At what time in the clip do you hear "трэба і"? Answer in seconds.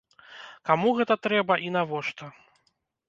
1.25-1.69